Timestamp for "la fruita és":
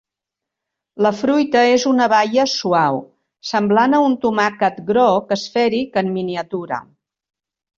1.05-1.85